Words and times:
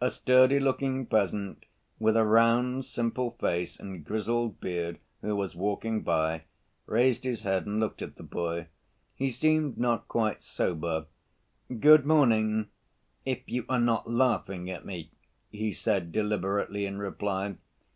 A 0.00 0.10
sturdy‐looking 0.12 1.06
peasant, 1.10 1.64
with 1.98 2.16
a 2.16 2.24
round, 2.24 2.86
simple 2.86 3.32
face 3.32 3.80
and 3.80 4.04
grizzled 4.04 4.60
beard, 4.60 5.00
who 5.22 5.34
was 5.34 5.56
walking 5.56 6.02
by, 6.02 6.44
raised 6.86 7.24
his 7.24 7.42
head 7.42 7.66
and 7.66 7.80
looked 7.80 8.00
at 8.00 8.14
the 8.14 8.22
boy. 8.22 8.68
He 9.16 9.28
seemed 9.32 9.76
not 9.76 10.06
quite 10.06 10.40
sober. 10.40 11.06
"Good 11.80 12.06
morning, 12.06 12.68
if 13.24 13.40
you 13.46 13.64
are 13.68 13.80
not 13.80 14.08
laughing 14.08 14.70
at 14.70 14.86
me," 14.86 15.10
he 15.50 15.72
said 15.72 16.12
deliberately 16.12 16.86
in 16.86 16.98
reply. 16.98 17.56